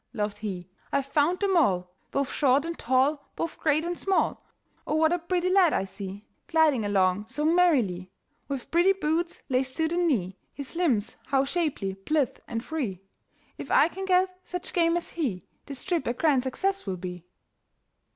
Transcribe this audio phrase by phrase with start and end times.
[0.13, 4.43] laughed he, "I've found them all, Both short and tall, both great and small.
[4.87, 8.09] Oh, what a pretty lad I see Gliding along so merrily!
[8.47, 13.03] "With pretty boots laced to the knee, His limbs how shapely, blithe, and free;
[13.59, 17.23] If I can get such game as he, This trip a grand success will be."